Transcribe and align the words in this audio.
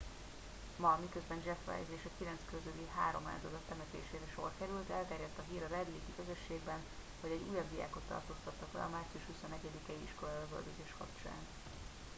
ma 0.75 0.97
miközben 1.01 1.41
jeff 1.45 1.67
weise 1.67 1.93
és 1.97 2.05
a 2.05 2.15
kilenc 2.17 2.41
közüli 2.51 2.85
három 2.97 3.25
áldozat 3.33 3.67
temetésére 3.69 4.27
sor 4.35 4.51
került 4.59 4.89
elterjedt 4.89 5.37
a 5.39 5.47
hír 5.49 5.61
a 5.65 5.73
red 5.75 5.87
lake 5.93 6.09
i 6.09 6.13
közösségben 6.19 6.79
hogy 7.21 7.31
egy 7.31 7.47
újabb 7.49 7.69
diákot 7.73 8.07
tartóztattak 8.11 8.73
le 8.73 8.81
a 8.83 8.93
március 8.95 9.25
21 9.25 9.59
i 9.63 9.93
iskolai 10.07 10.37
lövöldözés 10.41 10.91
kapcsán 10.97 11.41